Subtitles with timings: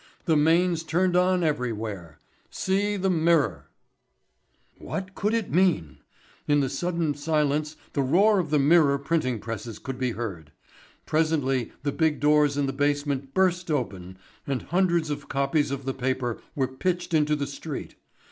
[0.25, 2.17] The mains turned on everywhere.
[2.49, 3.67] See the Mirror."
[4.79, 5.99] What could it mean?
[6.47, 10.51] In the sudden silence the roar of the Mirror printing presses could be heard.
[11.05, 14.17] Presently the big doors in the basement burst open
[14.47, 17.93] and hundreds of copies of the paper were pitched into the street.